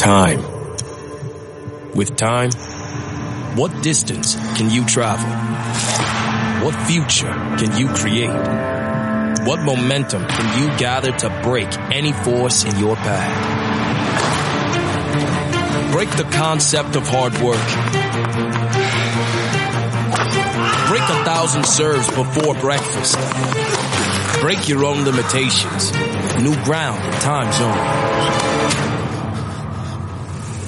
[0.00, 0.40] Time.
[1.94, 2.50] With time,
[3.54, 5.28] what distance can you travel?
[6.64, 8.30] What future can you create?
[9.46, 13.92] What momentum can you gather to break any force in your path?
[15.92, 17.60] Break the concept of hard work.
[20.88, 23.18] Break a thousand serves before breakfast.
[24.40, 25.92] Break your own limitations.
[26.40, 28.49] New ground time zone.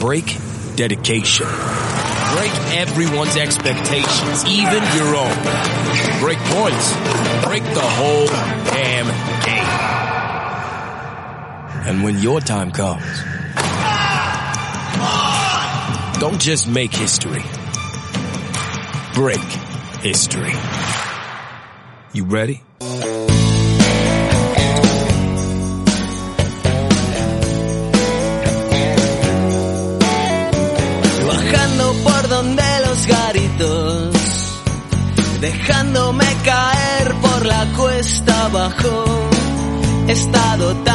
[0.03, 0.37] Break
[0.75, 1.47] dedication.
[1.47, 5.37] Break everyone's expectations, even your own.
[6.19, 6.93] Break points.
[7.45, 9.07] Break the whole damn
[9.47, 9.69] game.
[11.87, 13.05] And when your time comes,
[16.19, 17.45] don't just make history.
[19.15, 19.39] Break
[20.03, 20.55] history.
[22.13, 22.65] You ready?
[40.09, 40.92] Estado tan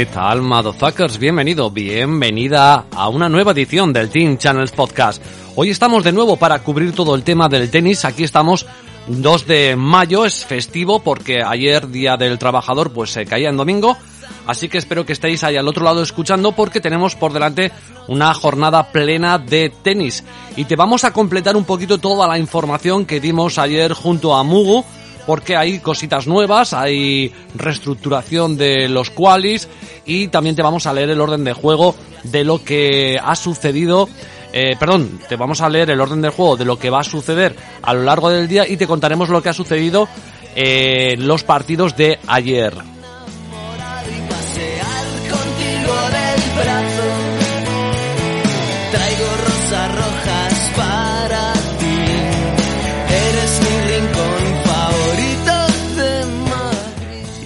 [0.00, 1.18] ¿Qué tal, motherfuckers?
[1.18, 5.22] Bienvenido, bienvenida a una nueva edición del Team Channels Podcast.
[5.56, 8.06] Hoy estamos de nuevo para cubrir todo el tema del tenis.
[8.06, 8.64] Aquí estamos
[9.08, 13.98] 2 de mayo, es festivo porque ayer, Día del Trabajador, pues se caía en domingo.
[14.46, 17.70] Así que espero que estéis ahí al otro lado escuchando porque tenemos por delante
[18.08, 20.24] una jornada plena de tenis.
[20.56, 24.44] Y te vamos a completar un poquito toda la información que dimos ayer junto a
[24.44, 24.82] Mugu
[25.26, 29.68] porque hay cositas nuevas, hay reestructuración de los qualis
[30.04, 31.94] y también te vamos a leer el orden de juego
[32.24, 34.08] de lo que ha sucedido.
[34.52, 37.04] eh, perdón, te vamos a leer el orden del juego de lo que va a
[37.04, 40.08] suceder a lo largo del día y te contaremos lo que ha sucedido
[40.56, 42.74] eh, en los partidos de ayer.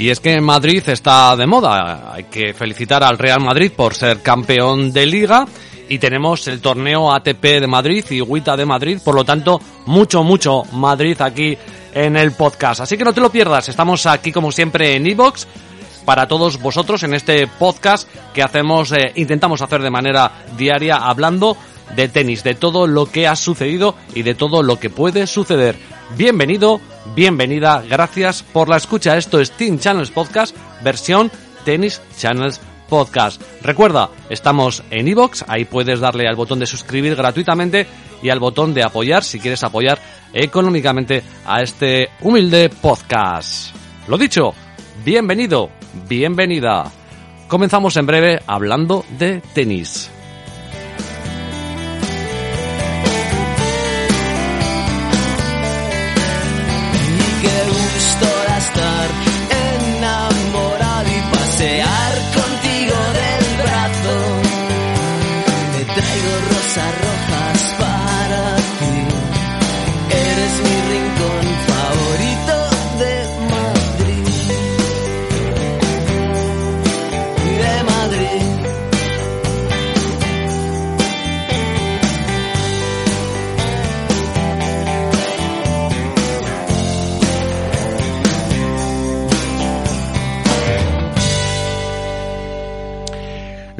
[0.05, 2.13] Y es que Madrid está de moda.
[2.13, 5.47] Hay que felicitar al Real Madrid por ser campeón de liga.
[5.89, 8.99] Y tenemos el torneo ATP de Madrid y WITA de Madrid.
[9.03, 11.57] Por lo tanto, mucho, mucho Madrid aquí
[11.95, 12.83] en el podcast.
[12.83, 13.71] Así que no te lo pierdas.
[13.71, 15.47] Estamos aquí como siempre en iBox
[16.05, 21.57] para todos vosotros en este podcast que hacemos, eh, intentamos hacer de manera diaria hablando
[21.97, 25.77] de tenis, de todo lo que ha sucedido y de todo lo que puede suceder.
[26.17, 26.81] Bienvenido,
[27.15, 29.17] bienvenida, gracias por la escucha.
[29.17, 31.31] Esto es Team Channels Podcast, versión
[31.65, 33.41] Tennis Channels Podcast.
[33.63, 37.87] Recuerda, estamos en iBox, ahí puedes darle al botón de suscribir gratuitamente
[38.23, 39.99] y al botón de apoyar si quieres apoyar
[40.33, 43.75] económicamente a este humilde podcast.
[44.09, 44.55] Lo dicho,
[45.05, 45.71] bienvenido,
[46.09, 46.91] bienvenida.
[47.49, 50.14] Comenzamos en breve hablando de tenis.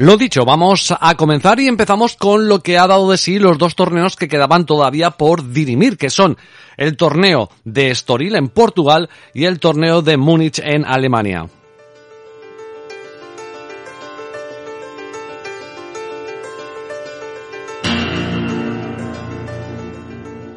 [0.05, 3.57] Lo dicho, vamos a comenzar y empezamos con lo que ha dado de sí los
[3.57, 6.37] dos torneos que quedaban todavía por dirimir, que son
[6.77, 11.47] el torneo de Estoril en Portugal y el torneo de Múnich en Alemania.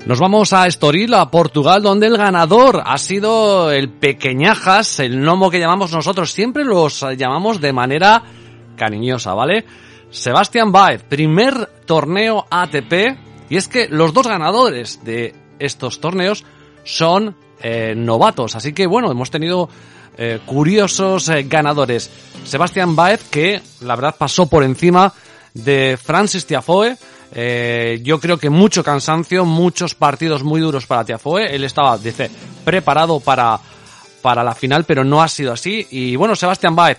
[0.04, 5.50] Nos vamos a Estoril, a Portugal, donde el ganador ha sido el Pequeñajas, el gnomo
[5.50, 6.32] que llamamos nosotros.
[6.32, 8.22] Siempre los llamamos de manera
[8.78, 9.66] cariñosa, ¿vale?
[10.10, 13.18] Sebastián Baez, primer torneo ATP.
[13.50, 16.44] Y es que los dos ganadores de estos torneos
[16.84, 18.54] son eh, novatos.
[18.56, 19.68] Así que bueno, hemos tenido
[20.16, 22.10] eh, curiosos eh, ganadores.
[22.44, 25.12] Sebastián Baez, que la verdad pasó por encima
[25.54, 26.96] de Francis Tiafoe
[28.02, 31.54] yo creo que mucho cansancio, muchos partidos muy duros para Tiafoe.
[31.54, 32.30] Él estaba, dice,
[32.64, 33.60] preparado para,
[34.22, 35.86] para la final, pero no ha sido así.
[35.90, 36.98] Y bueno, Sebastián Baez,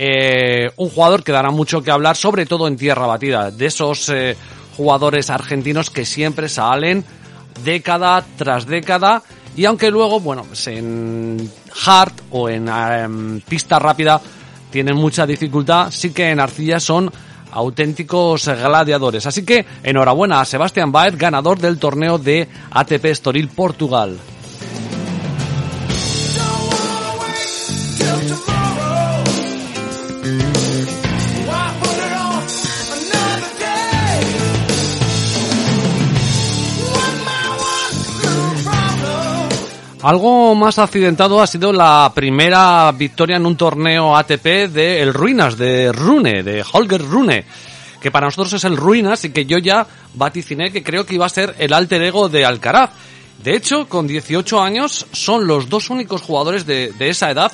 [0.00, 4.08] eh, un jugador que dará mucho que hablar, sobre todo en tierra batida, de esos
[4.10, 4.36] eh,
[4.76, 7.04] jugadores argentinos que siempre salen
[7.64, 9.24] década tras década.
[9.56, 11.50] Y aunque luego, bueno, pues en
[11.84, 14.20] hard o en em, pista rápida
[14.70, 17.10] tienen mucha dificultad, sí que en arcilla son
[17.50, 19.26] auténticos gladiadores.
[19.26, 24.16] Así que enhorabuena a Sebastián Baez, ganador del torneo de ATP Estoril Portugal.
[40.02, 45.58] Algo más accidentado ha sido la primera victoria en un torneo ATP de el Ruinas,
[45.58, 47.44] de Rune, de Holger Rune,
[48.00, 49.84] que para nosotros es el Ruinas y que yo ya
[50.14, 52.90] vaticiné que creo que iba a ser el alter ego de Alcaraz.
[53.42, 57.50] De hecho, con 18 años son los dos únicos jugadores de, esa edad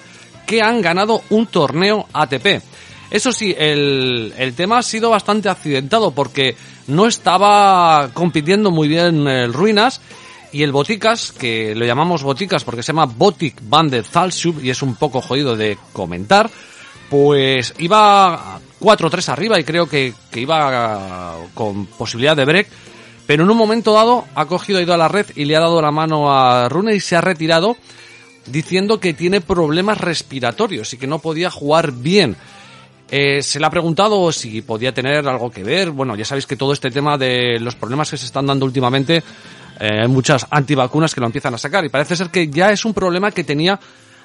[0.47, 2.63] que han ganado un torneo ATP.
[3.11, 6.57] Eso sí, el, el tema ha sido bastante accidentado porque
[6.89, 10.03] no estaba compitiendo muy bien el Ruinas
[10.55, 14.71] y el Boticas, que lo llamamos Boticas porque se llama Botic Van de Zalsub y
[14.71, 16.49] es un poco jodido de comentar,
[17.11, 22.69] pues iba 4-3 arriba y creo que, que, iba con posibilidad de break,
[23.27, 25.61] pero en un momento dado ha cogido, ha ido a la red y le ha
[25.61, 27.77] dado la mano a Rune y se ha retirado
[28.47, 32.37] diciendo que tiene problemas respiratorios y que no podía jugar bien.
[33.11, 35.91] Eh, se le ha preguntado si podía tener algo que ver.
[35.91, 39.23] Bueno, ya sabéis que todo este tema de los problemas que se están dando últimamente
[39.81, 42.85] eh, hay muchas antivacunas que lo empiezan a sacar y parece ser que ya es
[42.85, 43.79] un problema que tenía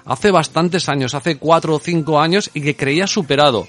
[0.06, 3.68] hace bastantes años, hace cuatro o cinco años y que creía superado.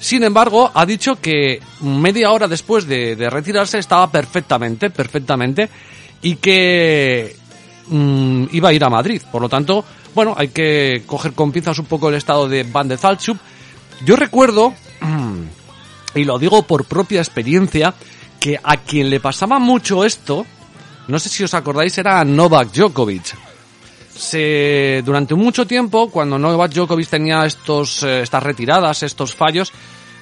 [0.00, 5.68] Sin embargo, ha dicho que media hora después de, retirarse estaba perfectamente, perfectamente
[6.22, 7.34] y que
[7.88, 9.22] mm, iba a ir a Madrid.
[9.30, 9.84] Por lo tanto,
[10.14, 13.38] bueno, hay que coger con pinzas un poco el estado de Van de Zalchuk.
[14.04, 14.72] Yo recuerdo,
[16.14, 17.92] y lo digo por propia experiencia,
[18.38, 20.46] que a quien le pasaba mucho esto,
[21.08, 23.34] no sé si os acordáis, era Novak Djokovic.
[24.14, 29.72] Se, durante mucho tiempo, cuando Novak Djokovic tenía estos, eh, estas retiradas, estos fallos,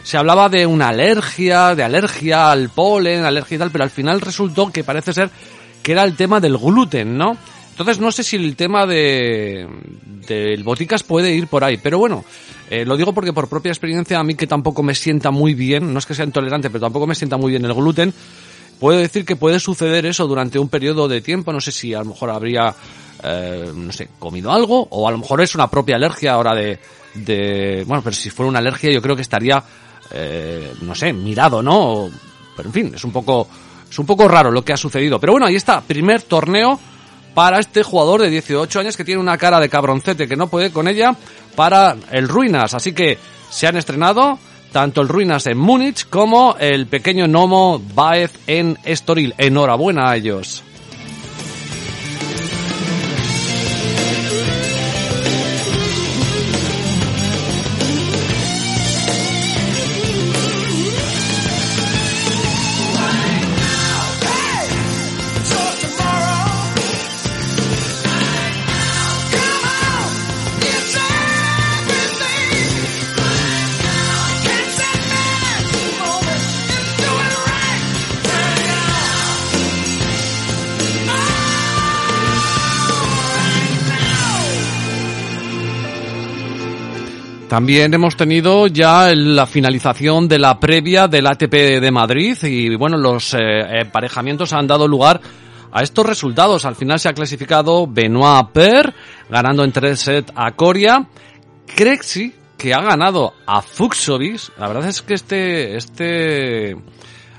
[0.03, 4.21] se hablaba de una alergia, de alergia al polen, alergia y tal, pero al final
[4.21, 5.31] resultó que parece ser
[5.83, 7.37] que era el tema del gluten, ¿no?
[7.71, 9.67] Entonces no sé si el tema de
[10.27, 12.25] del boticas puede ir por ahí, pero bueno,
[12.71, 15.93] eh, lo digo porque por propia experiencia a mí que tampoco me sienta muy bien,
[15.93, 18.15] no es que sea intolerante, pero tampoco me sienta muy bien el gluten,
[18.79, 22.01] puedo decir que puede suceder eso durante un periodo de tiempo, no sé si a
[22.01, 22.75] lo mejor habría,
[23.23, 26.79] eh, no sé, comido algo, o a lo mejor es una propia alergia ahora de,
[27.15, 29.63] de bueno, pero si fuera una alergia yo creo que estaría,
[30.11, 32.09] eh, no sé, mirado, ¿no?
[32.57, 33.49] Pero en fin, es un poco,
[33.89, 35.19] es un poco raro lo que ha sucedido.
[35.21, 36.79] Pero bueno, ahí está, primer torneo
[37.35, 40.73] para este jugador de 18 años que tiene una cara de cabroncete que no puede
[40.73, 41.15] con ella
[41.55, 42.73] para el Ruinas.
[42.73, 43.19] Así que
[43.51, 44.39] se han estrenado
[44.77, 49.33] tanto el Ruinas en Múnich como el pequeño Nomo Baez en Estoril.
[49.39, 50.63] Enhorabuena a ellos.
[87.57, 92.99] También hemos tenido ya la finalización de la previa del ATP de Madrid y bueno,
[92.99, 93.39] los eh,
[93.81, 95.23] emparejamientos han dado lugar
[95.73, 96.67] a estos resultados.
[96.67, 98.93] Al final se ha clasificado Benoit Per,
[99.31, 101.09] ganando en tres sets a Coria.
[101.67, 104.53] Crexi, que ha ganado a Fuxovis.
[104.59, 106.77] La verdad es que este, este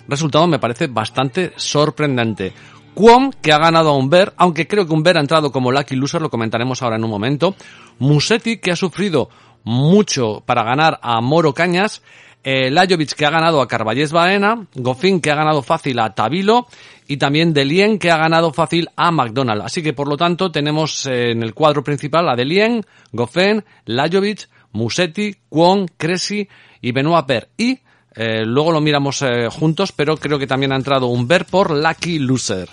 [0.08, 2.54] resultado me parece bastante sorprendente.
[2.96, 6.20] Quom, que ha ganado a Umber, aunque creo que Umber ha entrado como lucky loser,
[6.20, 7.54] lo comentaremos ahora en un momento.
[8.00, 9.30] Musetti, que ha sufrido
[9.68, 12.02] mucho para ganar a Moro Cañas.
[12.44, 14.66] Eh, Lajovic, que ha ganado a Carballés Baena.
[14.74, 16.68] Goffin, que ha ganado fácil a Tabilo.
[17.08, 19.62] Y también Delien, que ha ganado fácil a McDonald.
[19.62, 24.48] Así que, por lo tanto, tenemos eh, en el cuadro principal a Delien, Goffin, Lajovic,
[24.72, 26.48] Musetti, Kwon, Cressy
[26.82, 27.50] y Benoit Per.
[27.58, 27.80] Y
[28.16, 31.72] eh, luego lo miramos eh, juntos, pero creo que también ha entrado un ver por
[31.72, 32.70] Lucky Loser.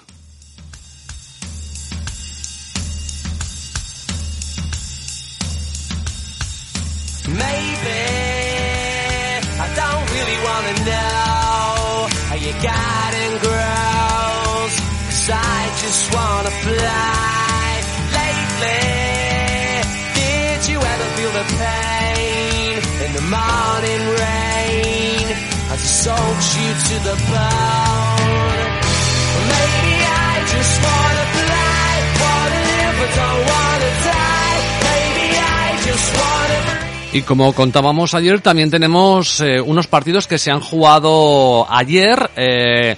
[37.14, 42.30] Y como contábamos ayer, también tenemos eh, unos partidos que se han jugado ayer.
[42.34, 42.96] Eh,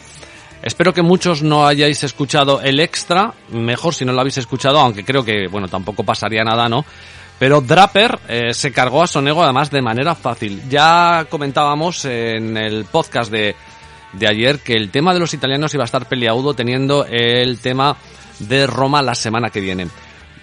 [0.63, 3.35] espero que muchos no hayáis escuchado el extra.
[3.51, 6.87] Mejor si no lo habéis escuchado, aunque creo que, bueno, tampoco pasaría nada, ¿no?
[7.39, 10.63] Pero Draper eh, se cargó a Sonego además de manera fácil.
[10.69, 13.55] Ya comentábamos en el podcast de,
[14.13, 17.97] de ayer que el tema de los italianos iba a estar peleagudo teniendo el tema
[18.39, 19.89] de Roma la semana que viene.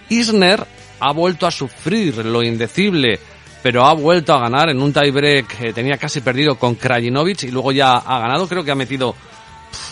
[0.08, 0.64] Isner
[1.00, 3.18] ha vuelto a sufrir lo indecible
[3.64, 7.50] pero ha vuelto a ganar en un tiebreak que tenía casi perdido con Krajinovic y
[7.50, 9.14] luego ya ha ganado, creo que ha metido,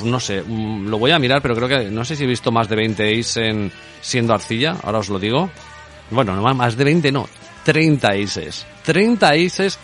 [0.05, 2.53] no sé, mm, lo voy a mirar, pero creo que, no sé si he visto
[2.53, 5.49] más de 20 aces en siendo arcilla, ahora os lo digo.
[6.13, 7.29] Bueno, no más de 20 no,
[7.65, 8.67] 30 aces.
[8.85, 9.79] 30 aces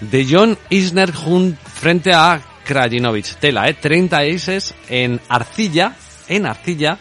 [0.00, 3.36] de John Isner frente a Krajinovic.
[3.36, 5.94] Tela, eh, 30 aces en arcilla,
[6.28, 6.98] en arcilla,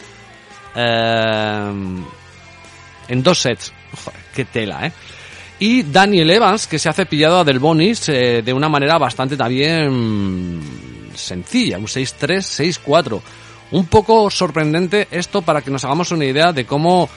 [0.75, 1.71] eh,
[3.07, 3.73] en dos sets.
[4.03, 4.91] Joder, qué tela, eh.
[5.59, 9.37] Y Daniel Evans, que se ha cepillado a Del Bonis eh, de una manera bastante
[9.37, 10.61] también
[11.15, 13.21] sencilla, un 6-3, 6-4.
[13.71, 17.09] Un poco sorprendente esto para que nos hagamos una idea de cómo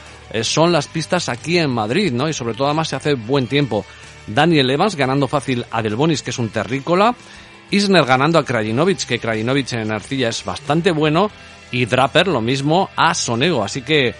[0.42, 2.28] son las pistas aquí en Madrid, ¿no?
[2.28, 3.84] Y sobre todo además se hace buen tiempo.
[4.26, 7.14] Daniel Evans ganando fácil a Del Bonis, que es un terrícola.
[7.70, 11.30] Isner ganando a Krajinovic, que Krajinovic en arcilla es bastante bueno.
[11.70, 13.62] Y Draper lo mismo a Sonego.
[13.62, 14.14] Así que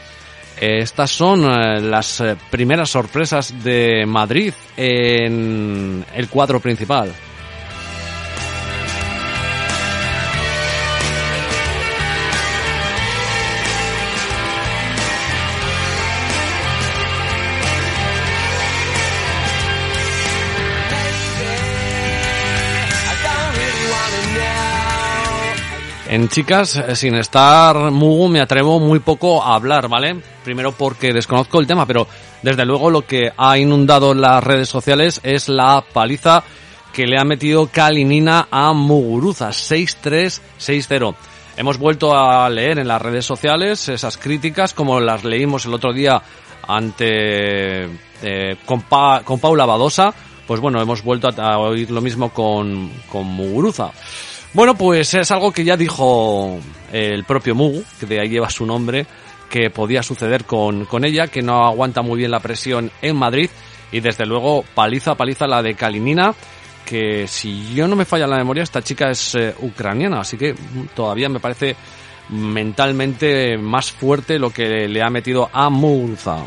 [0.61, 7.13] eh, Estas son eh, las eh, primeras sorpresas de Madrid en el cuadro principal.
[26.11, 30.17] En chicas, eh, sin estar Mugu, me atrevo muy poco a hablar, ¿vale?
[30.43, 32.09] Primero porque desconozco el tema, pero
[32.43, 36.45] desde luego lo que ha inundado las redes sociales es la paliza
[36.95, 41.15] que le ha metido Kalinina a Muguruza, 6-3, 6-0.
[41.59, 45.93] Hemos vuelto a leer en las redes sociales esas críticas como las leímos el otro
[45.93, 46.23] día
[46.67, 47.85] ante
[48.23, 48.83] eh, con,
[49.25, 50.15] con Paula Badosa.
[50.47, 53.91] Pues bueno, hemos vuelto a, a oír lo mismo con, con Muguruza.
[54.55, 56.59] Bueno, pues es algo que ya dijo
[56.93, 59.07] el propio Mugu, que de ahí lleva su nombre,
[59.51, 63.51] que podía suceder con, con ella, que no aguanta muy bien la presión en Madrid.
[63.93, 66.35] Y desde luego, paliza, paliza la de Kalinina,
[66.85, 70.55] que si yo no me falla la memoria, esta chica es eh, ucraniana, así que
[70.95, 71.77] todavía me parece
[72.31, 76.39] mentalmente más fuerte lo que le ha metido a Muguruza.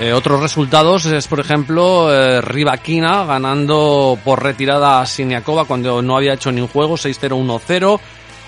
[0.00, 6.16] Eh, otros resultados es, por ejemplo, eh, Rivaquina ganando por retirada a Siniakova cuando no
[6.16, 8.00] había hecho ni un juego, 6-0-1-0.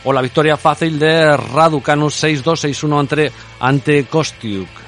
[0.04, 4.81] O la victoria fácil de Raducanus 6-2-6-1 ante, ante Kostiuk.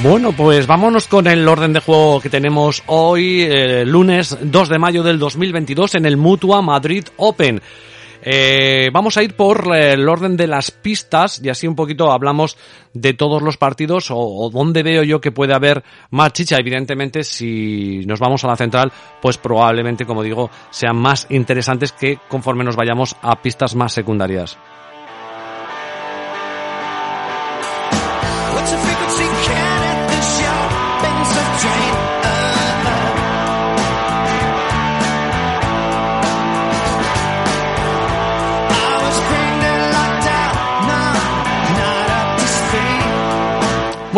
[0.00, 4.78] Bueno, pues vámonos con el orden de juego que tenemos hoy, eh, lunes 2 de
[4.78, 7.60] mayo del 2022 en el Mutua Madrid Open.
[8.22, 12.12] Eh, vamos a ir por eh, el orden de las pistas y así un poquito
[12.12, 12.56] hablamos
[12.94, 16.58] de todos los partidos o, o dónde veo yo que puede haber más chicha.
[16.60, 22.20] Evidentemente, si nos vamos a la central, pues probablemente, como digo, sean más interesantes que
[22.28, 24.56] conforme nos vayamos a pistas más secundarias.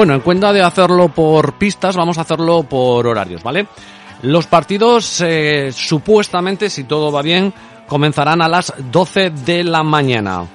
[0.00, 3.66] Bueno, en cuenta de hacerlo por pistas, vamos a hacerlo por horarios, ¿vale?
[4.22, 7.52] Los partidos, eh, supuestamente, si todo va bien,
[7.86, 10.46] comenzarán a las 12 de la mañana.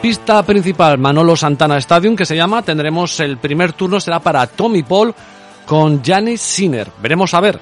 [0.00, 2.62] Pista principal, Manolo Santana Stadium, que se llama.
[2.62, 5.12] Tendremos el primer turno, será para Tommy Paul
[5.66, 6.92] con Janis Sinner.
[7.02, 7.58] Veremos a ver.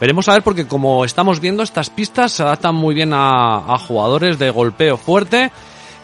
[0.00, 3.76] Veremos a ver porque como estamos viendo, estas pistas se adaptan muy bien a, a
[3.76, 5.52] jugadores de golpeo fuerte.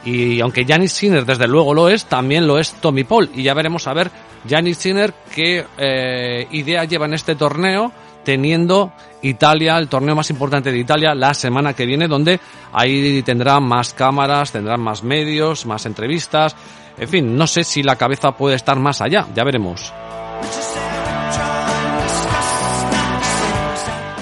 [0.05, 3.31] Y aunque Janis Sinner desde luego lo es, también lo es Tommy Paul.
[3.35, 4.11] Y ya veremos a ver
[4.49, 7.93] Janis Sinner qué eh, idea lleva en este torneo,
[8.25, 12.41] teniendo Italia, el torneo más importante de Italia, la semana que viene, donde
[12.73, 16.55] ahí tendrá más cámaras, tendrán más medios, más entrevistas.
[16.97, 19.93] En fin, no sé si la cabeza puede estar más allá, ya veremos.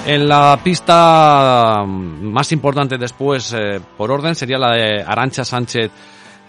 [0.07, 5.91] En la pista más importante después, eh, por orden, sería la de Arancha Sánchez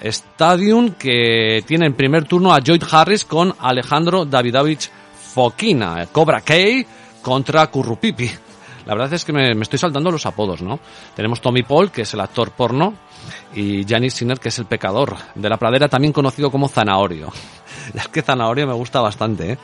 [0.01, 4.89] Stadium, que tiene en primer turno a Lloyd Harris con Alejandro Davidovich
[5.35, 6.55] Fokina, Cobra K
[7.21, 8.31] contra Currupipi.
[8.87, 10.79] La verdad es que me, me, estoy saltando los apodos, ¿no?
[11.17, 12.95] Tenemos Tommy Paul, que es el actor porno,
[13.57, 17.33] y Janis Sinner, que es el pecador de la pradera, también conocido como Zanahorio.
[17.95, 19.59] Es que Zanahorio me gusta bastante, ¿eh?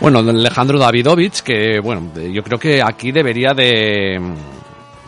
[0.00, 4.20] Bueno, Alejandro Davidovich, que bueno, yo creo que aquí debería de...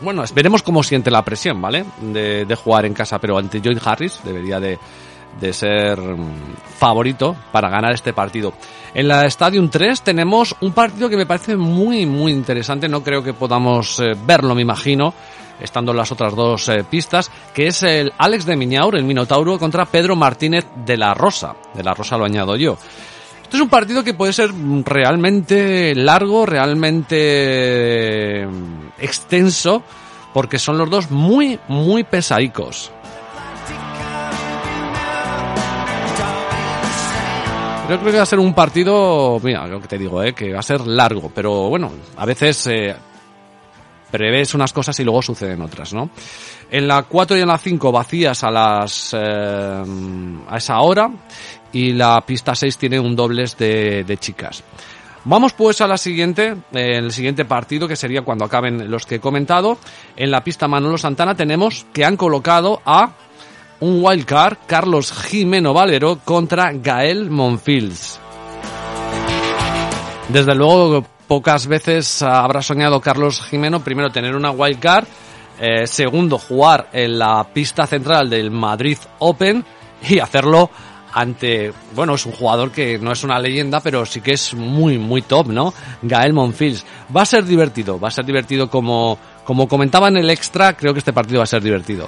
[0.01, 1.85] Bueno, veremos cómo siente la presión, ¿vale?
[2.01, 4.79] De, jugar en casa, pero ante Lloyd Harris debería de,
[5.39, 5.99] de ser
[6.77, 8.53] favorito para ganar este partido.
[8.93, 12.87] En la Stadium 3 tenemos un partido que me parece muy, muy interesante.
[12.87, 15.13] No creo que podamos eh, verlo, me imagino,
[15.59, 19.59] estando en las otras dos eh, pistas, que es el Alex de Miñaur, el Minotauro,
[19.59, 21.55] contra Pedro Martínez de la Rosa.
[21.73, 22.77] De la Rosa lo añado yo.
[23.49, 24.51] Esto es un partido que puede ser
[24.85, 28.43] realmente largo, realmente
[28.99, 29.81] extenso,
[30.35, 32.91] porque son los dos muy, muy pesaicos.
[37.89, 40.53] Yo creo que va a ser un partido, mira, lo que te digo, eh, que
[40.53, 42.95] va a ser largo, pero bueno, a veces eh,
[44.53, 46.09] unas cosas y luego suceden otras, ¿no?
[46.69, 49.83] En la 4 y en la 5 vacías a las eh,
[50.47, 51.09] a esa hora
[51.73, 54.63] y la pista 6 tiene un dobles de, de chicas.
[55.25, 59.15] Vamos pues a la siguiente, eh, el siguiente partido que sería cuando acaben los que
[59.15, 59.77] he comentado.
[60.15, 63.11] En la pista Manolo Santana tenemos que han colocado a
[63.81, 68.19] un wildcard, Carlos Jimeno Valero contra Gael Monfils.
[70.29, 75.05] Desde luego, pocas veces habrá soñado Carlos Jimeno primero tener una wildcard,
[75.59, 79.65] eh, segundo jugar en la pista central del Madrid Open
[80.07, 80.69] y hacerlo
[81.13, 84.97] ante, bueno, es un jugador que no es una leyenda, pero sí que es muy,
[84.97, 85.73] muy top, ¿no?
[86.01, 86.85] Gael Monfils.
[87.15, 90.93] Va a ser divertido, va a ser divertido como, como comentaba en el extra, creo
[90.93, 92.07] que este partido va a ser divertido.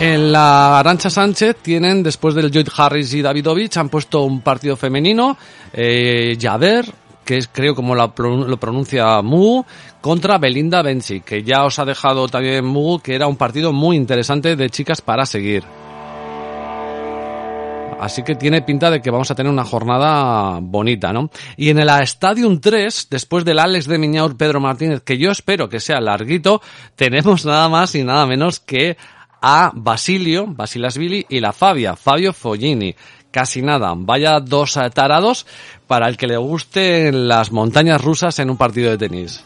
[0.00, 4.76] En la Arancha Sánchez tienen, después del Lloyd Harris y Davidovich, han puesto un partido
[4.76, 5.36] femenino,
[5.72, 6.36] eh,
[7.28, 9.62] que creo como lo pronuncia Mu,
[10.00, 13.98] contra Belinda Benchi, que ya os ha dejado también Mu, que era un partido muy
[13.98, 15.62] interesante de chicas para seguir.
[18.00, 21.28] Así que tiene pinta de que vamos a tener una jornada bonita, ¿no?
[21.58, 25.68] Y en el Stadium 3, después del Alex de Miñaur Pedro Martínez, que yo espero
[25.68, 26.62] que sea larguito,
[26.96, 28.96] tenemos nada más y nada menos que
[29.42, 32.94] a Basilio, Basilasvili y la Fabia, Fabio Follini.
[33.38, 35.46] Casi nada, vaya dos tarados
[35.86, 39.44] para el que le gusten las montañas rusas en un partido de tenis.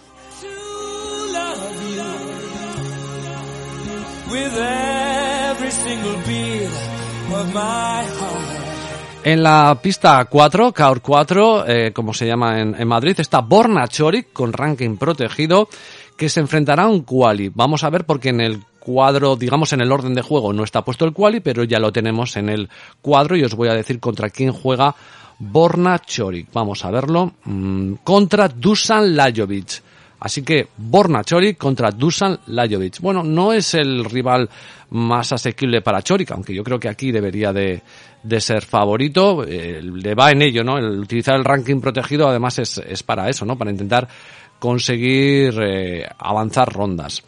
[9.25, 13.87] En la pista 4, Kaur 4, eh, como se llama en, en Madrid, está Borna
[13.89, 15.69] Choric con ranking protegido
[16.17, 17.51] que se enfrentará a un quali.
[17.51, 20.85] Vamos a ver porque en el cuadro, digamos en el orden de juego no está
[20.85, 22.69] puesto el quali, pero ya lo tenemos en el
[23.01, 24.95] cuadro y os voy a decir contra quién juega
[25.39, 26.49] Borna Chorik.
[26.53, 27.33] Vamos a verlo.
[27.45, 29.83] Mm, contra Dusan Lajovic.
[30.21, 33.01] Así que Borna Chorik contra Dusan Lajovic.
[33.01, 34.49] Bueno, no es el rival
[34.91, 37.83] más asequible para Chorik, aunque yo creo que aquí debería de,
[38.23, 39.45] de ser favorito.
[39.45, 40.79] Eh, le va en ello, ¿no?
[40.79, 43.57] El utilizar el ranking protegido además es, es para eso, ¿no?
[43.57, 44.07] Para intentar
[44.61, 47.25] conseguir eh, avanzar rondas.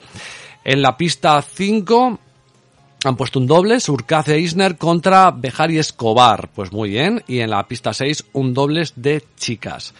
[0.64, 2.18] En la pista 5
[3.04, 6.48] han puesto un doble, Surcace Isner contra Bejari Escobar.
[6.54, 7.22] Pues muy bien.
[7.26, 9.94] Y en la pista 6 un dobles de chicas.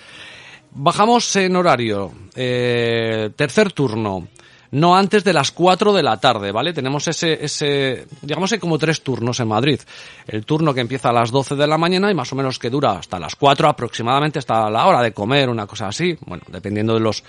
[0.71, 2.13] Bajamos en horario.
[2.35, 4.29] Eh, tercer turno
[4.75, 6.73] no antes de las 4 de la tarde, ¿vale?
[6.73, 9.81] Tenemos ese, ese, digamos que como tres turnos en Madrid.
[10.27, 12.71] El turno que empieza a las 12 de la mañana y más o menos que
[12.71, 16.19] dura hasta las 4 aproximadamente, hasta la hora de comer, una cosa así.
[16.27, 17.23] Bueno, dependiendo de los,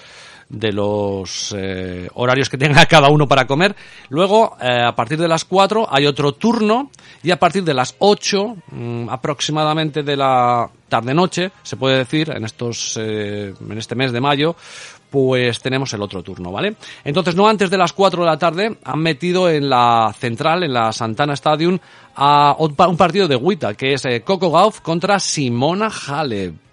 [0.50, 3.76] de los eh, horarios que tenga cada uno para comer.
[4.10, 6.90] Luego, eh, a partir de las 4 hay otro turno
[7.22, 12.46] y a partir de las 8 mm, aproximadamente de la tarde-noche, se puede decir, en
[12.46, 14.56] estos, eh, en este mes de mayo,
[15.16, 16.76] pues tenemos el otro turno, ¿vale?
[17.06, 20.74] Entonces, no antes de las 4 de la tarde, han metido en la central, en
[20.74, 21.80] la Santana Stadium,
[22.18, 26.65] a un partido de Wita, que es eh, Coco Gauff contra Simona Halep.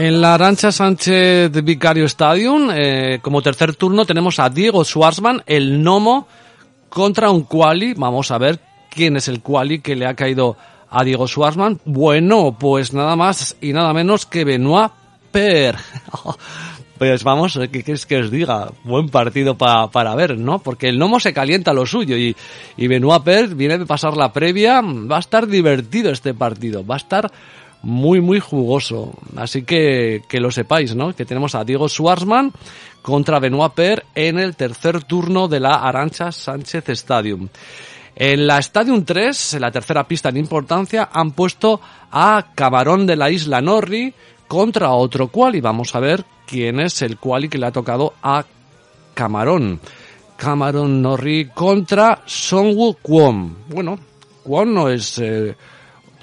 [0.00, 5.82] En la Arancha Sánchez Vicario Stadium, eh, como tercer turno, tenemos a Diego Schwarzman, el
[5.82, 6.26] Nomo,
[6.88, 7.92] contra un quali.
[7.92, 10.56] Vamos a ver quién es el quali que le ha caído
[10.88, 11.80] a Diego Schwarzman.
[11.84, 14.90] Bueno, pues nada más y nada menos que Benoit
[15.30, 15.76] Per.
[16.96, 18.72] Pues vamos, ¿qué quieres que os diga?
[18.84, 20.58] Buen partido para ver, ¿no?
[20.58, 22.36] Porque el Nomo se calienta lo suyo y,
[22.76, 24.82] y Benoit Per viene de pasar la previa.
[24.82, 26.86] Va a estar divertido este partido.
[26.86, 27.32] Va a estar
[27.82, 29.12] muy, muy jugoso.
[29.36, 31.14] Así que que lo sepáis, ¿no?
[31.14, 32.52] Que tenemos a Diego Schwarzman
[33.02, 37.48] contra Benoit Per en el tercer turno de la Arancha Sánchez Stadium.
[38.16, 43.16] En la Stadium 3, en la tercera pista en importancia, han puesto a Camarón de
[43.16, 44.12] la Isla Norri
[44.46, 45.60] contra otro quali.
[45.60, 48.44] Vamos a ver quién es el quali que le ha tocado a
[49.14, 49.80] Camarón.
[50.36, 53.56] Camarón Norri contra Songwoo Kwon.
[53.68, 53.98] Bueno,
[54.42, 55.54] Kwon no es eh,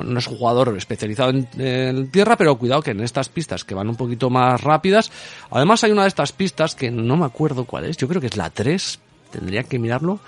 [0.04, 3.90] no es un jugador especializado en, tierra, pero cuidado que en estas pistas que van
[3.90, 5.12] un poquito más rápidas,
[5.52, 8.28] además hay una de estas pistas que no me acuerdo cuál es, yo creo que
[8.28, 9.00] es la 3,
[9.32, 10.20] tendría que mirarlo,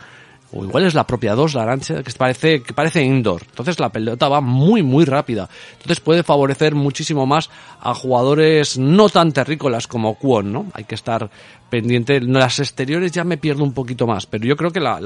[0.52, 3.44] o igual es la propia 2, la arancha, que parece, que parece indoor.
[3.48, 5.48] Entonces la pelota va muy, muy rápida.
[5.74, 10.66] Entonces puede favorecer muchísimo más a jugadores no tan terrícolas como Kwon, ¿no?
[10.74, 11.30] Hay que estar
[11.70, 12.20] pendiente.
[12.22, 15.00] Las exteriores ya me pierdo un poquito más, pero yo creo que la,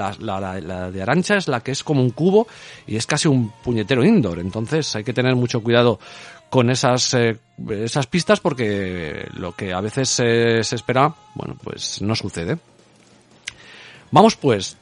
[0.91, 2.47] de Arancha es la que es como un cubo
[2.88, 4.39] y es casi un puñetero indoor.
[4.39, 5.99] Entonces hay que tener mucho cuidado
[6.49, 7.38] con esas, eh,
[7.69, 12.58] esas pistas porque lo que a veces se espera, bueno, pues no sucede.
[14.12, 14.77] Vamos pues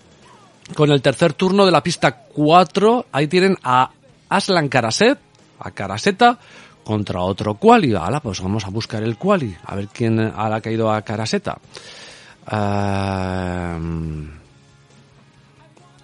[0.75, 3.07] con el tercer turno de la pista 4.
[3.11, 3.91] Ahí tienen a
[4.29, 5.19] Aslan Karaset,
[5.59, 6.39] a Karaseta,
[6.83, 7.93] contra otro quali.
[7.93, 11.57] Hala, pues vamos a buscar el quali, a ver quién ha caído a Karaseta.
[12.49, 14.31] Em,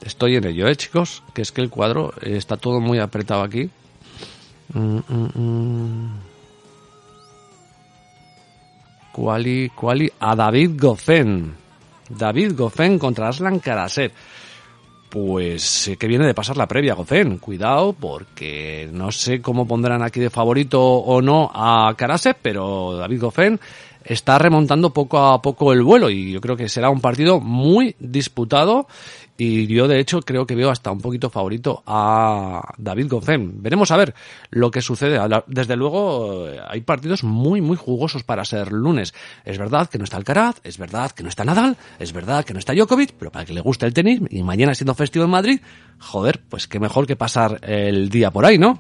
[0.03, 1.23] estoy en ello, ¿eh, chicos?
[1.33, 3.69] Que es que el cuadro está todo muy apretado aquí.
[4.73, 6.19] Mm, mm, mm.
[9.13, 11.55] Quali, quali a David Gofen.
[12.09, 14.13] David Gofen contra Aslan Karaset
[15.09, 17.37] pues que viene de pasar la previa, Gocen.
[17.37, 23.21] Cuidado, porque no sé cómo pondrán aquí de favorito o no a Karase, pero David
[23.21, 23.59] Gofen
[24.03, 27.95] está remontando poco a poco el vuelo y yo creo que será un partido muy
[27.99, 28.87] disputado
[29.37, 33.61] y yo de hecho creo que veo hasta un poquito favorito a David Goffin.
[33.61, 34.13] Veremos a ver
[34.49, 35.19] lo que sucede.
[35.47, 39.13] Desde luego hay partidos muy muy jugosos para ser lunes.
[39.45, 42.53] Es verdad que no está Alcaraz, es verdad que no está Nadal, es verdad que
[42.53, 45.31] no está Djokovic, pero para que le guste el tenis y mañana siendo festivo en
[45.31, 45.61] Madrid,
[45.99, 48.79] joder, pues qué mejor que pasar el día por ahí, ¿no?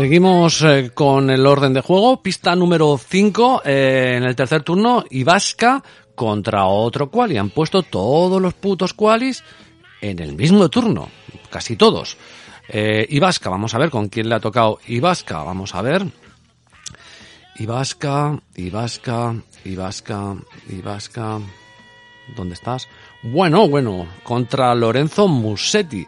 [0.00, 2.22] Seguimos eh, con el orden de juego.
[2.22, 5.04] Pista número 5 eh, en el tercer turno.
[5.10, 5.84] Ibasca
[6.14, 7.36] contra otro quali.
[7.36, 9.44] Han puesto todos los putos qualis
[10.00, 11.10] en el mismo turno.
[11.50, 12.16] Casi todos.
[12.70, 15.42] Eh, Ibasca, vamos a ver con quién le ha tocado Ibasca.
[15.42, 16.06] Vamos a ver.
[17.56, 19.34] Ibasca, Ibasca,
[19.66, 20.36] Ibasca,
[20.70, 21.40] Ibasca.
[22.34, 22.88] ¿Dónde estás?
[23.22, 26.06] Bueno, bueno, contra Lorenzo Musetti.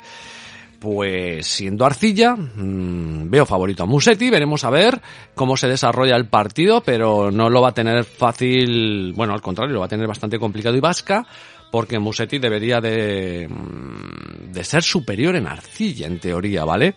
[0.82, 5.00] Pues siendo arcilla, mmm, veo favorito a Musetti, veremos a ver
[5.32, 9.74] cómo se desarrolla el partido, pero no lo va a tener fácil, bueno, al contrario,
[9.74, 11.24] lo va a tener bastante complicado y vasca,
[11.70, 13.48] porque Musetti debería de,
[14.50, 16.96] de ser superior en arcilla, en teoría, ¿vale?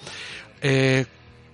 [0.63, 1.05] Eh,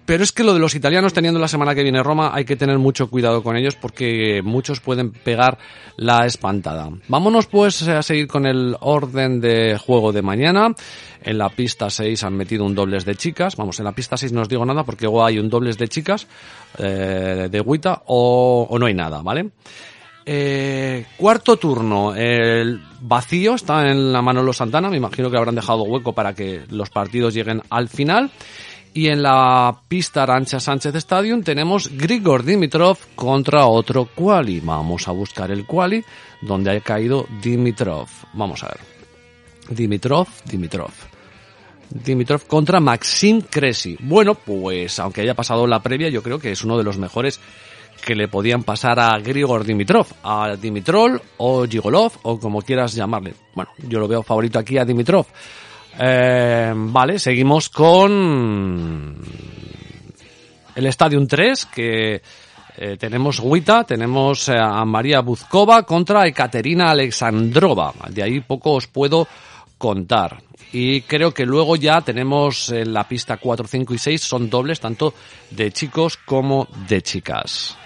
[0.06, 2.56] pero es que lo de los italianos teniendo la semana que viene Roma hay que
[2.56, 5.58] tener mucho cuidado con ellos porque muchos pueden pegar
[5.98, 6.90] la espantada.
[7.08, 10.74] Vámonos pues a seguir con el orden de juego de mañana.
[11.24, 13.56] En la pista 6 han metido un dobles de chicas.
[13.56, 15.88] Vamos, en la pista 6 no os digo nada porque luego hay un dobles de
[15.88, 16.28] chicas
[16.78, 19.52] eh, de Guita o, o no hay nada, ¿vale?
[20.26, 25.84] Eh, cuarto turno, el vacío está en la Manolo Santana, me imagino que habrán dejado
[25.84, 28.30] hueco para que los partidos lleguen al final.
[28.94, 34.60] Y en la pista Arancha Sánchez Stadium tenemos Grigor Dimitrov contra otro quali.
[34.60, 36.04] Vamos a buscar el quali
[36.42, 38.10] donde ha caído Dimitrov.
[38.34, 38.80] Vamos a ver.
[39.70, 40.92] Dimitrov, Dimitrov.
[41.90, 43.98] Dimitrov contra Maxim Cressy.
[44.02, 47.40] Bueno, pues aunque haya pasado la previa, yo creo que es uno de los mejores
[48.06, 53.36] que le podían pasar a Grigor Dimitrov, a Dimitrol o Gigolov o como quieras llamarle.
[53.56, 55.28] Bueno, yo lo veo favorito aquí a Dimitrov.
[56.00, 59.18] Eh, vale, seguimos con
[60.76, 62.22] el Stadium 3, que
[62.78, 67.94] eh, tenemos Guita, tenemos eh, a María Buzkova contra Ekaterina Alexandrova.
[68.10, 69.28] De ahí poco os puedo
[69.78, 70.42] contar.
[70.74, 74.80] Y creo que luego ya tenemos en la pista 4, 5 y 6 son dobles
[74.80, 75.14] tanto
[75.50, 77.78] de chicos como de chicas.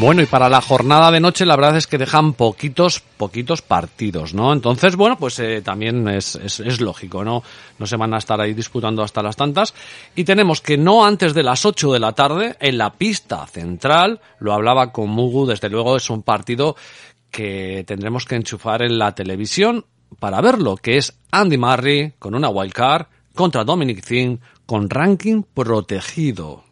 [0.00, 4.32] Bueno, y para la jornada de noche la verdad es que dejan poquitos, poquitos partidos,
[4.32, 4.52] ¿no?
[4.52, 7.42] Entonces, bueno, pues eh, también es, es, es, lógico, ¿no?
[7.80, 9.74] No se van a estar ahí disputando hasta las tantas.
[10.14, 14.20] Y tenemos que no antes de las 8 de la tarde, en la pista central,
[14.38, 16.76] lo hablaba con Mugu, desde luego es un partido
[17.32, 19.84] que tendremos que enchufar en la televisión
[20.20, 26.67] para verlo, que es Andy Murray con una wildcard contra Dominic Thiem con ranking protegido.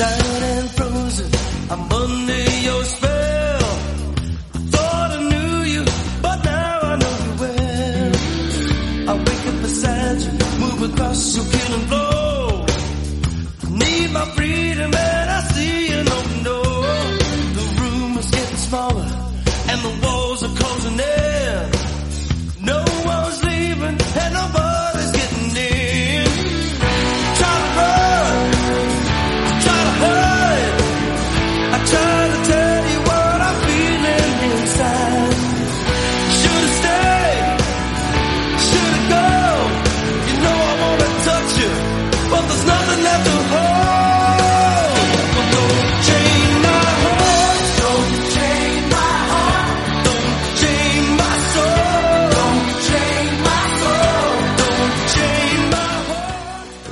[0.00, 1.30] Tired and frozen,
[1.68, 3.64] I'm under your spell.
[4.54, 5.84] I thought I knew you,
[6.22, 8.12] but now I know you well.
[9.10, 12.64] I wake up beside you, move across your killing floor.
[13.66, 16.82] I need my freedom and I see an open door.
[17.58, 19.08] The room is getting smaller
[19.68, 21.70] and the walls are closing in.
[22.64, 24.69] No one's leaving and nobody's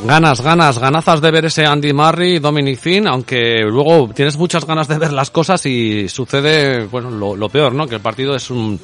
[0.09, 4.89] Ganas, ganas, ganazas de ver ese Andy Murray Dominic Thiem, aunque luego tienes muchas ganas
[4.89, 7.87] de ver las cosas y sucede, bueno, lo, lo peor, ¿no?
[7.87, 8.81] Que el partido es un,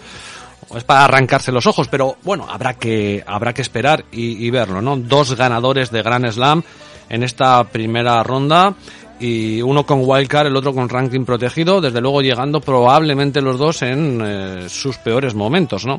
[0.77, 4.83] es para arrancarse los ojos, pero bueno, habrá que, habrá que esperar y, y verlo,
[4.83, 4.99] ¿no?
[4.99, 6.63] Dos ganadores de Grand Slam
[7.09, 8.75] en esta primera ronda
[9.19, 13.81] y uno con wildcard, el otro con ranking protegido, desde luego llegando probablemente los dos
[13.81, 15.99] en eh, sus peores momentos, ¿no?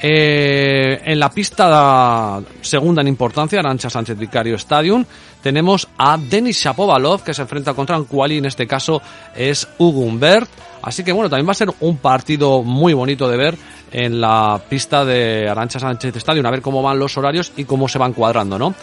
[0.00, 5.04] Eh, en la pista segunda en importancia, Arancha Sánchez Vicario Stadium,
[5.42, 9.02] tenemos a Denis Shapovalov que se enfrenta contra un quali, en este caso
[9.34, 10.48] es Hugo Humbert.
[10.82, 13.58] Así que bueno, también va a ser un partido muy bonito de ver
[13.92, 17.88] en la pista de Arancha Sánchez Stadium, a ver cómo van los horarios y cómo
[17.88, 18.74] se van cuadrando, ¿no?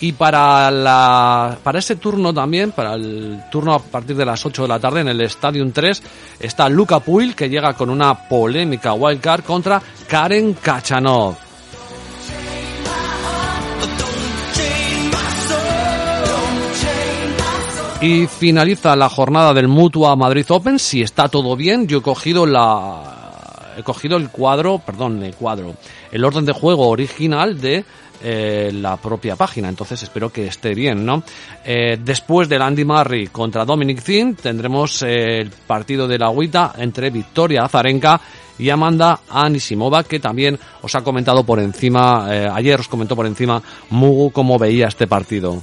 [0.00, 4.62] Y para, la, para ese turno también, para el turno a partir de las 8
[4.62, 6.02] de la tarde en el Stadium 3,
[6.40, 11.36] está Luca Puil, que llega con una polémica wildcard contra Karen Kachanov.
[18.00, 20.80] Y finaliza la jornada del Mutua Madrid Open.
[20.80, 23.11] Si está todo bien, yo he cogido la,
[23.76, 25.74] he cogido el cuadro, perdón, el cuadro,
[26.10, 27.84] el orden de juego original de
[28.24, 29.68] eh, la propia página.
[29.68, 31.24] Entonces espero que esté bien, ¿no?
[31.64, 36.72] Eh, después del Andy Murray contra Dominic Thiem tendremos eh, el partido de la agüita
[36.78, 38.20] entre Victoria Azarenka
[38.58, 43.60] y Amanda Anisimova, que también os ha comentado por encima, ayer os comentó por encima
[43.90, 45.60] Mugu cómo veía este partido.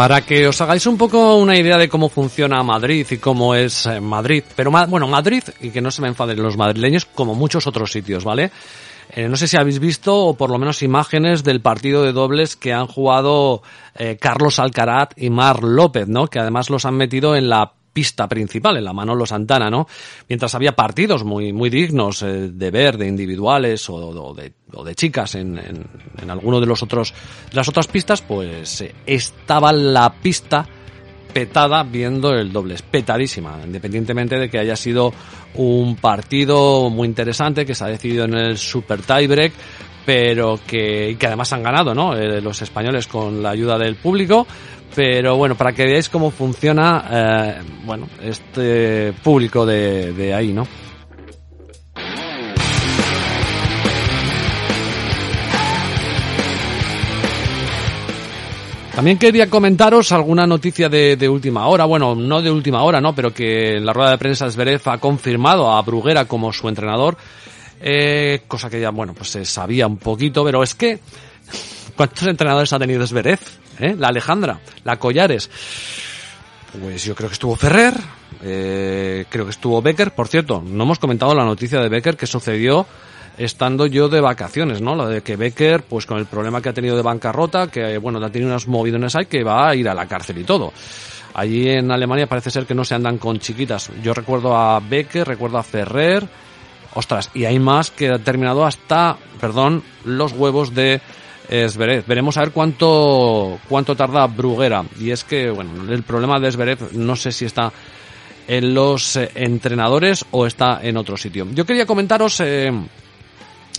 [0.00, 3.84] Para que os hagáis un poco una idea de cómo funciona Madrid y cómo es
[3.84, 7.66] eh, Madrid, pero bueno, Madrid, y que no se me enfaden los madrileños, como muchos
[7.66, 8.50] otros sitios, ¿vale?
[9.10, 12.56] Eh, no sé si habéis visto, o por lo menos imágenes del partido de dobles
[12.56, 13.60] que han jugado
[13.94, 16.28] eh, Carlos Alcaraz y Mar López, ¿no?
[16.28, 19.86] Que además los han metido en la pista principal, en la Manolo Santana, ¿no?
[20.28, 24.84] Mientras había partidos muy, muy dignos eh, de ver, de individuales o, o de, o
[24.84, 25.86] de chicas en, en,
[26.20, 27.12] en alguno de los otros,
[27.50, 30.66] de las otras pistas, pues eh, estaba la pista
[31.32, 35.12] petada viendo el dobles, petadísima, independientemente de que haya sido
[35.54, 39.52] un partido muy interesante que se ha decidido en el super tiebreak,
[40.04, 42.16] pero que, que además han ganado, ¿no?
[42.16, 44.46] Eh, los españoles con la ayuda del público,
[44.94, 50.66] pero bueno, para que veáis cómo funciona, eh, bueno, este público de, de ahí, ¿no?
[58.94, 63.14] También quería comentaros alguna noticia de, de, última hora, bueno, no de última hora, ¿no?
[63.14, 67.16] Pero que la rueda de prensa Zverev ha confirmado a Bruguera como su entrenador,
[67.80, 70.98] eh, cosa que ya, bueno, pues se sabía un poquito, pero es que,
[71.96, 73.38] ¿cuántos entrenadores ha tenido Zverev?
[73.80, 73.96] ¿Eh?
[73.98, 75.50] La Alejandra, la Collares.
[76.80, 77.94] Pues yo creo que estuvo Ferrer,
[78.42, 82.26] eh, creo que estuvo Becker, por cierto, no hemos comentado la noticia de Becker que
[82.26, 82.86] sucedió
[83.36, 84.94] estando yo de vacaciones, ¿no?
[84.94, 88.24] Lo de que Becker, pues con el problema que ha tenido de bancarrota, que bueno,
[88.24, 90.72] ha tenido unas movidones ahí, que va a ir a la cárcel y todo.
[91.34, 93.90] Allí en Alemania parece ser que no se andan con chiquitas.
[94.02, 96.28] Yo recuerdo a Becker, recuerdo a Ferrer,
[96.94, 101.00] ostras, y hay más que ha terminado hasta, perdón, los huevos de
[101.48, 102.06] Zverev.
[102.06, 104.84] Veremos a ver cuánto, cuánto tarda Bruguera.
[105.00, 107.72] Y es que, bueno, el problema de Zverev no sé si está
[108.46, 111.46] en los eh, entrenadores o está en otro sitio.
[111.52, 112.72] Yo quería comentaros eh,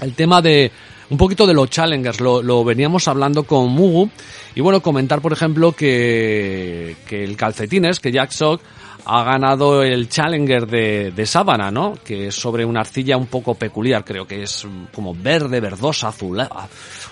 [0.02, 0.72] el tema de
[1.10, 4.10] un poquito de los challengers, lo, lo, veníamos hablando con Mugu
[4.56, 8.62] y bueno, comentar por ejemplo que, que el calcetines, que Jack Sock
[9.06, 11.94] ha ganado el challenger de, de ¿no?
[12.04, 16.40] Que es sobre una arcilla un poco peculiar, creo que es como verde, verdosa, azul,
[16.40, 16.48] ¿eh?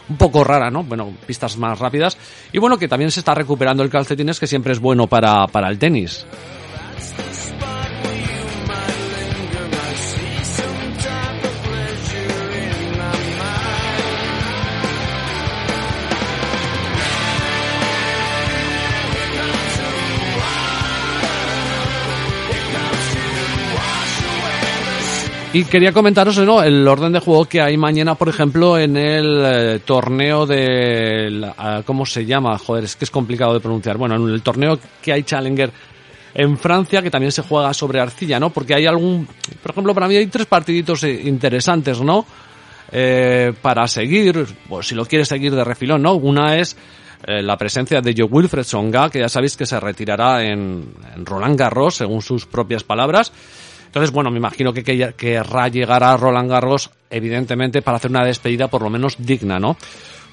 [0.09, 0.83] un poco rara, ¿no?
[0.83, 2.17] Bueno, pistas más rápidas
[2.51, 5.69] y bueno, que también se está recuperando el calcetines, que siempre es bueno para, para
[5.69, 6.25] el tenis.
[25.51, 26.61] Y quería comentaros ¿no?
[26.61, 31.51] el orden de juego que hay mañana, por ejemplo, en el eh, torneo de...
[31.57, 32.57] Uh, ¿Cómo se llama?
[32.59, 33.97] Joder, es que es complicado de pronunciar.
[33.97, 35.71] Bueno, en el torneo que hay Challenger
[36.35, 38.51] en Francia, que también se juega sobre arcilla, ¿no?
[38.51, 39.27] Porque hay algún...
[39.61, 42.25] Por ejemplo, para mí hay tres partiditos interesantes, ¿no?
[42.91, 46.15] eh, para seguir, pues si lo quieres seguir de refilón, ¿no?
[46.15, 46.75] Una es
[47.25, 50.93] eh, la presencia de Joe Wilfred Songa, que ya sabéis que se retirará en
[51.23, 53.31] Roland Garros, según sus propias palabras.
[53.89, 58.23] Entonces, bueno, me imagino que que- querrá llegar a Roland Garros, evidentemente, para hacer una
[58.23, 59.75] despedida por lo menos digna, ¿no?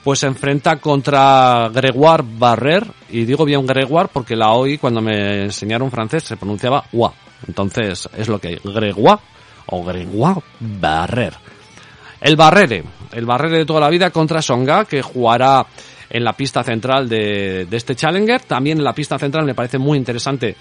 [0.04, 5.44] Pues se enfrenta contra Gregoire Barrer, y digo bien Gregoire porque la oí cuando me
[5.44, 7.12] enseñaron francés, se pronunciaba Wa.
[7.48, 9.22] Entonces, es lo que hay, Gregoire
[9.68, 11.32] o Gregoire Barrer.
[12.20, 15.66] El Barrere, el Barrere de toda la vida contra Songa, que jugará
[16.10, 18.42] en la pista central de, de este Challenger.
[18.42, 20.54] También en la pista central me parece muy interesante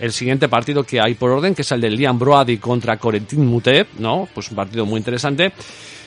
[0.00, 3.46] el siguiente partido que hay por orden, que es el de Liam Broady contra Corentin
[3.46, 4.26] Moutet, ¿no?
[4.34, 5.52] Pues un partido muy interesante.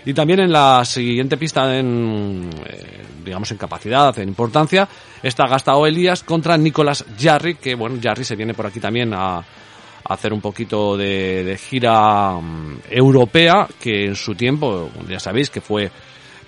[0.06, 4.90] Y también en la siguiente pista en, eh, digamos, en capacidad, en importancia,
[5.22, 9.44] está Gastao Elías contra Nicolás Jarry, que bueno, Jarry se viene por aquí también a,
[10.06, 15.62] hacer un poquito de, de gira mm, europea, que en su tiempo, ya sabéis que
[15.62, 15.90] fue,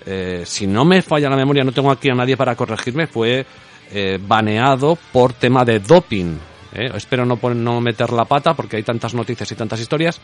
[0.04, 3.46] eh, si no me falla la memoria, no tengo aquí a nadie para corregirme, fue
[3.92, 6.36] eh, baneado por tema de doping.
[6.76, 6.90] ¿Eh?
[6.94, 10.20] Espero no, no meter la pata porque hay tantas noticias y tantas historias.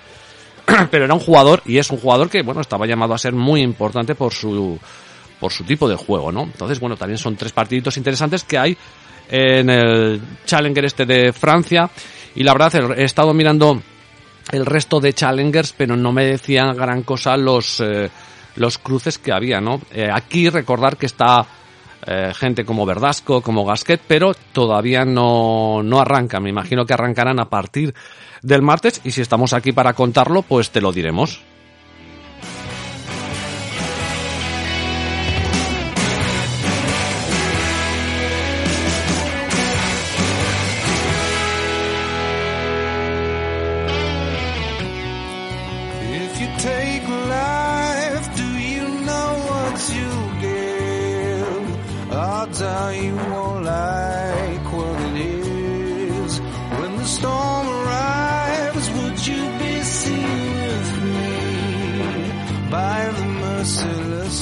[0.90, 3.62] Pero era un jugador y es un jugador que, bueno, estaba llamado a ser muy
[3.62, 4.78] importante por su,
[5.40, 6.42] por su tipo de juego, ¿no?
[6.44, 8.76] Entonces, bueno, también son tres partiditos interesantes que hay
[9.28, 11.90] en el Challenger este de Francia.
[12.34, 13.82] Y la verdad, he estado mirando
[14.52, 18.10] el resto de Challengers, pero no me decían gran cosa los, eh,
[18.56, 19.80] los cruces que había, ¿no?
[19.92, 21.46] Eh, aquí recordar que está
[22.06, 26.40] eh, gente como Verdasco, como Gasquet, pero todavía no, no arranca.
[26.40, 27.94] Me imagino que arrancarán a partir
[28.42, 31.42] del martes y si estamos aquí para contarlo, pues te lo diremos.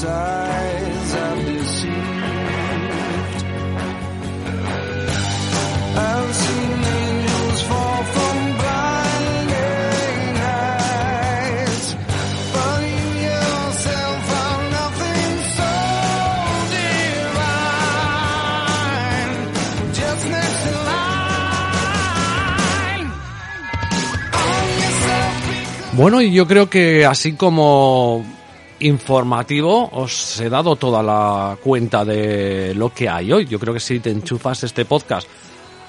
[0.00, 0.40] Deceived?
[26.00, 28.24] Bueno, y yo creo que así como
[28.80, 33.46] informativo os he dado toda la cuenta de lo que hay hoy.
[33.46, 35.28] Yo creo que si te enchufas este podcast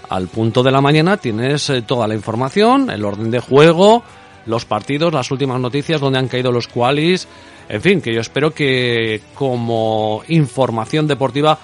[0.09, 4.03] al punto de la mañana tienes eh, toda la información, el orden de juego,
[4.45, 7.27] los partidos, las últimas noticias, donde han caído los qualis,
[7.69, 11.57] en fin, que yo espero que como información deportiva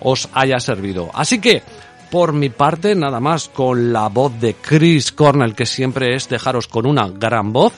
[0.00, 1.10] os haya servido.
[1.12, 1.62] Así que,
[2.10, 6.66] por mi parte, nada más con la voz de Chris Cornell, que siempre es dejaros
[6.66, 7.74] con una gran voz.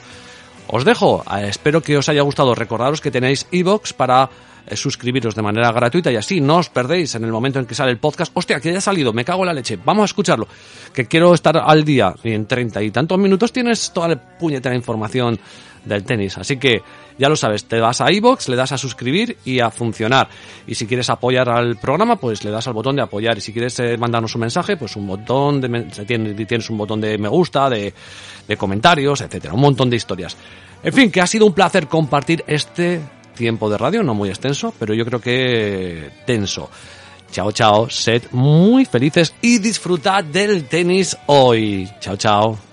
[0.67, 2.55] Os dejo, eh, espero que os haya gustado.
[2.55, 4.29] Recordaros que tenéis iBox para
[4.65, 7.75] eh, suscribiros de manera gratuita y así no os perdéis en el momento en que
[7.75, 8.31] sale el podcast.
[8.33, 9.77] Hostia, que ya ha salido, me cago en la leche.
[9.83, 10.47] Vamos a escucharlo,
[10.93, 12.13] que quiero estar al día.
[12.23, 15.39] Y en treinta y tantos minutos tienes toda la puñetera información
[15.85, 16.37] del tenis.
[16.37, 16.81] Así que
[17.17, 20.29] ya lo sabes, te vas a iBox, le das a suscribir y a funcionar.
[20.67, 23.37] Y si quieres apoyar al programa, pues le das al botón de apoyar.
[23.37, 27.17] Y si quieres eh, mandarnos un mensaje, pues un botón de tienes un botón de
[27.17, 27.93] me gusta, de,
[28.47, 30.37] de comentarios, etcétera, un montón de historias.
[30.83, 32.99] En fin, que ha sido un placer compartir este
[33.35, 36.69] tiempo de radio, no muy extenso, pero yo creo que tenso.
[37.31, 41.89] Chao, chao, sed muy felices y disfrutad del tenis hoy.
[41.99, 42.72] Chao, chao.